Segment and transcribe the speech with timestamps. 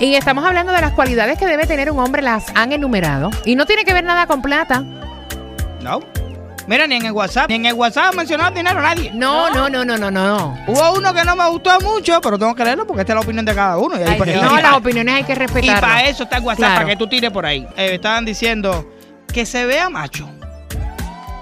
[0.00, 3.30] Y estamos hablando de las cualidades que debe tener un hombre, las han enumerado.
[3.44, 4.84] Y no tiene que ver nada con plata.
[5.82, 6.00] No.
[6.68, 9.10] Mira, ni en el WhatsApp, ni en el WhatsApp ha mencionado dinero nadie.
[9.14, 10.58] No, no, no, no, no, no.
[10.66, 13.22] Hubo uno que no me gustó mucho, pero tengo que leerlo porque esta es la
[13.22, 13.96] opinión de cada uno.
[13.98, 15.80] Y, ahí- Ay, y- no, y- las opiniones hay que y respetar.
[15.80, 16.74] para eso está el WhatsApp, Claro.
[16.74, 17.66] para que tú tires por ahí.
[17.76, 18.86] Eh, estaban diciendo
[19.32, 20.28] que se vea macho.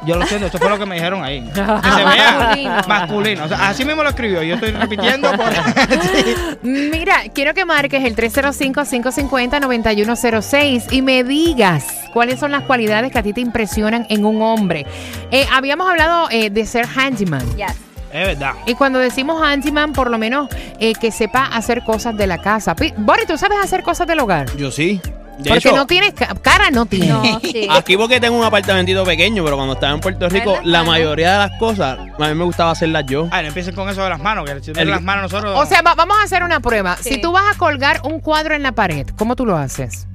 [0.07, 1.41] Yo lo siento, esto fue lo que me dijeron ahí.
[1.55, 2.83] Que se vea Masculino.
[2.89, 3.45] masculino.
[3.45, 4.43] O sea, así mismo lo escribió.
[4.43, 5.53] Yo estoy repitiendo por.
[5.53, 6.35] Sí.
[6.63, 13.23] Mira, quiero que marques el 305-550-9106 y me digas cuáles son las cualidades que a
[13.23, 14.87] ti te impresionan en un hombre.
[15.31, 17.45] Eh, habíamos hablado eh, de ser handyman.
[17.57, 17.73] Yes.
[18.13, 18.53] Es verdad.
[18.67, 20.49] Y cuando decimos handyman, por lo menos
[20.79, 22.75] eh, que sepa hacer cosas de la casa.
[22.97, 24.47] Boris, ¿tú sabes hacer cosas del hogar?
[24.57, 25.01] Yo sí.
[25.39, 27.09] De Porque hecho, no tienes ca- cara, no tienes.
[27.11, 27.67] No, sí.
[27.71, 30.87] aquí porque tengo un apartamentito pequeño, pero cuando estaba en Puerto Rico, la manos.
[30.95, 33.29] mayoría de las cosas a mí me gustaba hacerlas yo.
[33.31, 35.59] Ah, no empiecen con eso de las manos, que El- las manos nosotros.
[35.59, 36.97] O sea, va- vamos a hacer una prueba.
[36.97, 37.15] Sí.
[37.15, 40.07] Si tú vas a colgar un cuadro en la pared, ¿cómo tú lo haces?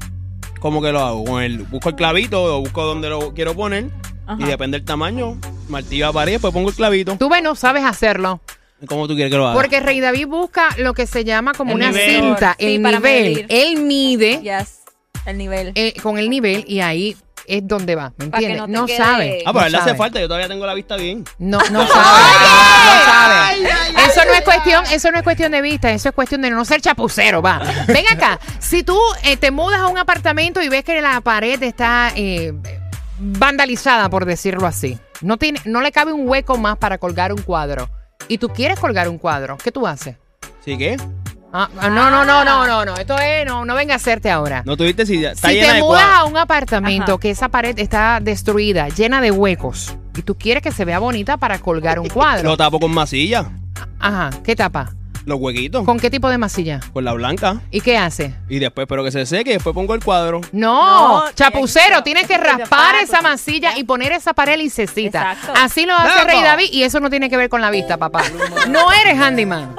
[0.60, 1.24] ¿Cómo que lo hago?
[1.26, 3.90] Con el, busco el clavito o busco donde lo quiero poner
[4.28, 4.42] Ajá.
[4.42, 5.38] y depende del tamaño,
[5.70, 7.16] martillo a pared, después pongo el clavito.
[7.18, 8.42] Tú ves, no sabes hacerlo.
[8.88, 9.54] ¿Cómo tú quieres que lo haga?
[9.54, 12.10] Porque Rey David busca lo que se llama como El una nivel.
[12.22, 13.24] cinta, Sí, el para nivel.
[13.34, 13.46] medir.
[13.50, 14.81] Él mide Yes.
[15.26, 15.72] El nivel.
[15.76, 17.16] eh, con el nivel y ahí
[17.48, 18.58] es donde va, ¿me entiendes?
[18.60, 19.44] no te No, quede- sabe.
[19.46, 19.98] ah, no pero a él le hace sabe.
[19.98, 21.24] falta, yo todavía tengo la vista bien.
[21.40, 21.88] No, no sabe.
[21.88, 23.68] No sabe.
[24.10, 26.64] Eso no es cuestión, eso no es cuestión de vista, eso es cuestión de no
[26.66, 27.60] ser chapucero, va.
[27.88, 31.62] Ven acá, si tú eh, te mudas a un apartamento y ves que la pared
[31.64, 32.54] está eh,
[33.20, 37.42] vandalizada, por decirlo así, no tiene, no le cabe un hueco más para colgar un
[37.42, 37.90] cuadro.
[38.28, 40.16] Y tú quieres colgar un cuadro, ¿qué tú haces?
[40.64, 40.98] ¿Sí qué?
[41.54, 42.96] Ah, ah, no, no, no, no, no, no.
[42.96, 44.64] Esto es, no, no venga a hacerte ahora.
[44.66, 46.20] ¿No tuviste si está si llena te de mudas cuadros?
[46.20, 47.20] a un apartamento Ajá.
[47.20, 51.38] que esa pared está destruida, llena de huecos, y tú quieres que se vea bonita
[51.38, 52.50] para colgar un cuadro.
[52.50, 53.52] Lo tapo con masilla,
[54.00, 54.94] Ajá, ¿qué tapa?
[55.26, 56.80] Los huequitos, ¿Con qué tipo de masilla?
[56.94, 57.62] con la blanca.
[57.72, 58.34] ¿Y qué hace?
[58.50, 60.42] Y después espero que se seque y después pongo el cuadro.
[60.52, 65.34] No, No, chapucero, tienes que- tienes raspar esa masilla y poner esa pared lisecita.
[65.34, 65.54] Exacto.
[65.62, 66.24] Así lo hace.
[66.26, 68.24] Rey David y eso no tiene que ver con la vista, papá.
[68.70, 69.76] No eres handyman.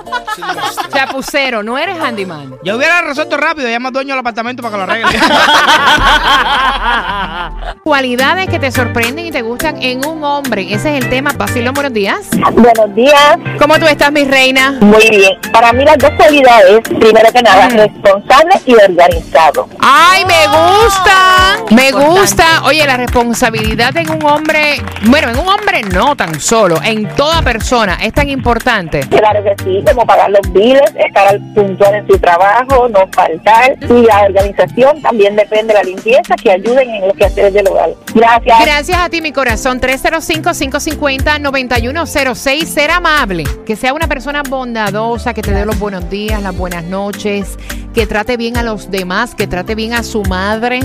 [0.93, 2.55] Chapucero, no eres handyman.
[2.65, 5.19] Yo hubiera resuelto rápido, llama al dueño del apartamento para que lo arregle.
[7.85, 10.73] Cualidades que te sorprenden y te gustan en un hombre.
[10.73, 11.33] Ese es el tema.
[11.37, 12.29] Basilio, buenos días.
[12.53, 14.73] Buenos días, ¿Cómo tú estás, mi reina?
[14.81, 15.32] muy bien.
[15.53, 19.69] Para mí las dos cualidades, primero que nada, responsable y organizado.
[19.81, 21.59] ¡Ay, me gusta!
[21.71, 22.21] Me Importante.
[22.21, 22.45] gusta.
[22.65, 27.43] Oye, la responsabilidad en un hombre, bueno, en un hombre no tan solo, en toda
[27.43, 29.01] persona es tan importante.
[29.09, 33.77] Claro que sí, como pagar los biles, estar al puntual en su trabajo, no faltar.
[33.81, 37.91] Y la organización también depende de la limpieza, que ayuden en los quehaceres del hogar.
[38.15, 38.61] Gracias.
[38.65, 39.81] Gracias a ti, mi corazón.
[39.81, 42.65] 305-550-9106.
[42.67, 43.45] Ser amable.
[43.67, 47.57] Que sea una persona bondadosa, que te dé los buenos días, las buenas noches,
[47.95, 50.81] que trate bien a los demás, que trate bien a su madre.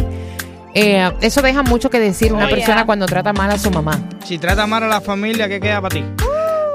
[0.75, 2.85] Eh, eso deja mucho que decir una Oh, persona yeah.
[2.85, 3.99] cuando trata mal a su mamá.
[4.23, 6.03] si trata mal a la familia, ¿qué queda para ti?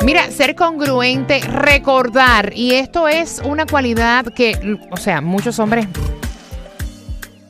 [0.05, 2.53] Mira, ser congruente, recordar.
[2.57, 5.87] Y esto es una cualidad que, o sea, muchos hombres.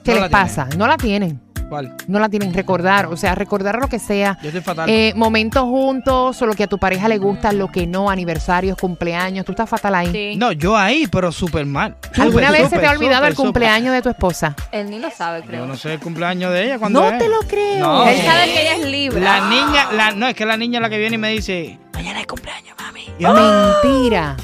[0.04, 0.68] ¿Qué No les pasa?
[0.76, 1.40] No la tienen.
[1.72, 1.94] ¿Cuál?
[2.06, 2.52] No la tienen.
[2.52, 4.36] Recordar, o sea, recordar lo que sea.
[4.42, 4.90] Yo estoy fatal.
[4.90, 8.76] Eh, momentos juntos, o lo que a tu pareja le gusta, lo que no, aniversarios,
[8.76, 9.46] cumpleaños.
[9.46, 10.12] Tú estás fatal ahí.
[10.12, 10.36] Sí.
[10.36, 11.96] no, yo ahí, pero súper mal.
[12.18, 14.54] ¿Alguna vez se te ha olvidado el cumpleaños de tu esposa?
[14.70, 15.60] Él ni lo sabe, creo.
[15.60, 17.18] Yo no sé el cumpleaños de ella cuando No es.
[17.18, 17.78] te lo creo.
[17.78, 18.06] No.
[18.06, 19.20] Él sabe que ella es libre.
[19.22, 21.78] La niña, la, no, es que la niña es la que viene y me dice,
[21.94, 23.06] mañana es cumpleaños, mami.
[23.18, 24.36] Yo, Mentira.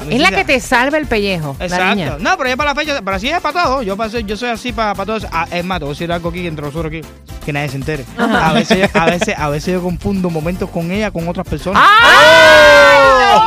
[0.00, 1.56] A mí Es la que te salva el pellejo.
[1.60, 2.18] Exacto.
[2.18, 3.82] No, pero ya para la fecha, pero así es para todo.
[3.82, 5.26] Yo, ser- yo soy así para, para todos.
[5.32, 7.00] Ah, es más, te voy a decir algo aquí entre nosotros aquí,
[7.44, 8.04] que nadie se entere.
[8.18, 11.82] A veces, yo- a veces, a veces yo confundo momentos con ella con otras personas.
[11.84, 13.40] ¡Ay!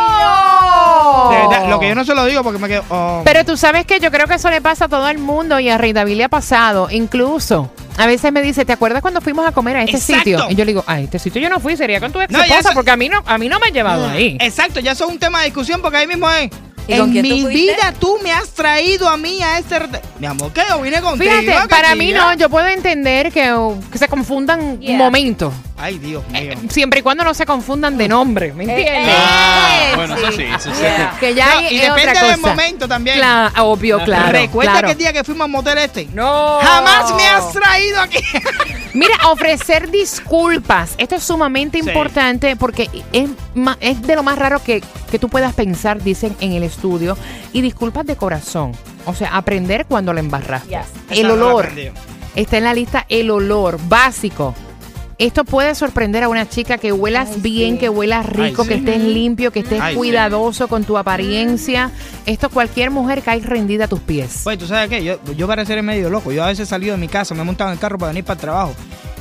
[1.30, 2.84] De verdad, lo que yo no se lo digo porque me quedo.
[2.90, 3.22] oh.
[3.24, 5.70] Pero tú sabes que yo creo que eso le pasa a todo el mundo y
[5.70, 6.90] a Rey David le ha pasado.
[6.92, 10.24] Incluso, a veces me dice, ¿te acuerdas cuando fuimos a comer a este Exacto.
[10.24, 10.46] sitio?
[10.50, 12.42] Y yo le digo, a este sitio yo no fui, sería con tu ex No,
[12.42, 14.38] esposa, eso- porque a mí no, a mí no me han llevado ahí.
[14.42, 16.50] Exacto, ya eso es un tema de discusión porque ahí mismo es.
[16.86, 19.78] ¿Y con en tú mi vida tú me has traído a mí a este.
[20.20, 21.32] Mi amor, que yo vine contigo.
[21.40, 23.56] Fíjate, para mí no, yo puedo entender que,
[23.90, 24.98] que se confundan Yeah.
[24.98, 25.54] momentos.
[25.78, 26.54] Ay, Dios mío.
[26.70, 29.14] Siempre y cuando no se confundan de nombre, ¿me entiendes?
[29.18, 30.82] Ah, Eh, bueno, eso sí, eso sí.
[30.82, 31.18] Yeah.
[31.20, 33.18] Que ya No, hay- y es otra depende del momento también.
[33.18, 34.32] Claro, obvio, claro.
[34.32, 34.88] Recuerda claro.
[34.88, 36.08] que el día que fuimos al motel este.
[36.14, 36.60] No.
[36.62, 38.20] Jamás me has traído aquí.
[38.94, 40.94] Mira, ofrecer disculpas.
[41.00, 41.88] Esto es sumamente Sí.
[41.90, 43.30] importante porque es,
[44.08, 47.18] de lo más raro que, que tú puedas pensar, dicen en el estudio.
[47.52, 48.72] Y disculpas de corazón.
[49.06, 50.70] O sea, aprender cuando la embarraste.
[50.70, 51.20] Yes.
[51.20, 51.70] El olor.
[52.36, 54.56] Está en la lista el olor básico.
[55.24, 57.78] Esto puede sorprender a una chica que huelas Ay, bien, sí.
[57.80, 58.80] que huelas rico, Ay, que sí.
[58.82, 59.98] estés limpio, que estés Ay, sí.
[59.98, 61.92] cuidadoso con tu apariencia.
[62.26, 64.42] Esto cualquier mujer cae rendida a tus pies.
[64.44, 65.02] Pues, ¿tú sabes qué?
[65.02, 66.34] Yo, yo pareceré medio loco.
[66.34, 68.10] Yo a veces he salido de mi casa, me he montado en el carro para
[68.10, 68.76] venir para el trabajo.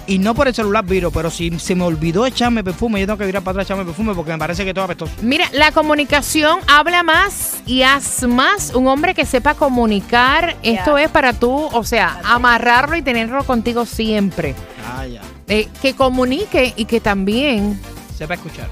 [0.09, 3.19] Y no por el celular viro, pero si se me olvidó echarme perfume, yo tengo
[3.19, 5.13] que virar para atrás echarme perfume porque me parece que todo apestoso.
[5.23, 8.75] Mira, la comunicación habla más y haz más.
[8.75, 13.87] Un hombre que sepa comunicar, esto es para tú, o sea, amarrarlo y tenerlo contigo
[13.87, 14.57] siempre.
[14.85, 15.21] Ah, ya.
[15.53, 17.79] Eh, que comunique y que también
[18.17, 18.69] Sepa escuchar.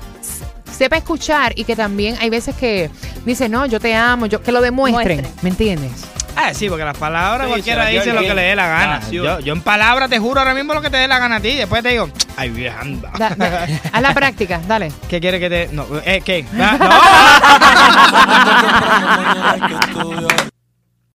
[0.76, 2.90] sepa escuchar y que también hay veces que
[3.26, 5.42] dice, no, yo te amo, yo que lo demuestren, Muestre.
[5.42, 5.92] ¿me entiendes?
[6.36, 9.00] Ah, sí, porque las palabras Sí, cualquiera dice lo que le dé la gana.
[9.02, 11.18] Ah, sí, yo, yo en palabras te juro ahora mismo lo que te dé la
[11.18, 11.54] gana a ti.
[11.56, 13.10] Después te digo, ay, vieja, anda.
[13.18, 14.90] Da- da- haz la práctica, dale.
[15.08, 15.68] ¿Qué quiere que te.?
[15.72, 16.46] No, eh, ¿qué?
[16.58, 16.78] Ah,
[19.92, 20.28] No.